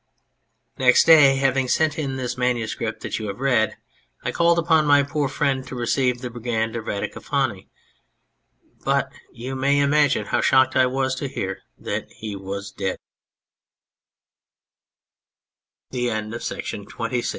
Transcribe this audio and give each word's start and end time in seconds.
Next 0.79 1.03
day, 1.03 1.35
having 1.35 1.67
sent 1.67 1.99
in 1.99 2.15
this 2.15 2.35
manuscript 2.35 3.01
that 3.01 3.19
you 3.19 3.27
have 3.27 3.39
read, 3.39 3.77
I 4.23 4.31
called 4.31 4.57
upon 4.57 4.87
my 4.87 5.03
poor 5.03 5.27
friend 5.27 5.63
to 5.67 5.75
receive 5.75 6.21
the 6.21 6.31
Brigand 6.31 6.75
of 6.75 6.85
Radicofani; 6.87 7.69
but 8.83 9.11
you 9.31 9.55
may 9.55 9.77
imagine 9.79 10.25
how 10.25 10.41
shocked 10.41 10.75
I 10.75 10.87
was 10.87 11.13
to 11.17 11.27
hear 11.27 11.61
that 11.77 12.11
he 12.13 12.35
was 12.35 12.73